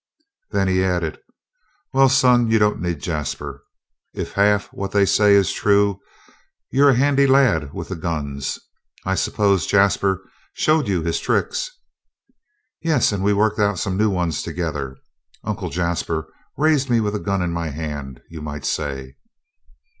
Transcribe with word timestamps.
Then 0.49 0.67
he 0.67 0.83
added: 0.83 1.19
"Well, 1.93 2.09
son, 2.09 2.49
you 2.49 2.57
don't 2.57 2.81
need 2.81 3.01
Jasper. 3.01 3.61
If 4.15 4.31
half 4.31 4.73
what 4.73 4.91
they 4.93 5.05
say 5.05 5.35
is 5.35 5.51
true, 5.53 5.99
you're 6.71 6.89
a 6.89 6.95
handy 6.95 7.27
lad 7.27 7.71
with 7.71 7.89
the 7.89 7.95
guns. 7.95 8.57
I 9.05 9.13
suppose 9.13 9.67
Jasper 9.67 10.27
showed 10.53 10.87
you 10.87 11.03
his 11.03 11.19
tricks?" 11.19 11.69
"Yes, 12.81 13.11
and 13.11 13.23
we 13.23 13.31
worked 13.31 13.59
out 13.59 13.77
some 13.77 13.95
new 13.95 14.09
ones 14.09 14.41
together. 14.41 14.97
Uncle 15.43 15.69
Jasper 15.69 16.33
raised 16.57 16.89
me 16.89 16.99
with 16.99 17.13
a 17.13 17.19
gun 17.19 17.43
in 17.43 17.51
my 17.53 17.67
hand, 17.69 18.23
you 18.27 18.41
might 18.41 18.65
say." 18.65 19.17